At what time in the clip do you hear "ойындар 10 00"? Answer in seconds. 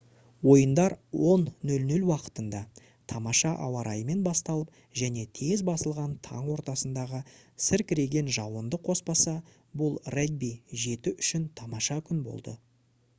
0.51-2.05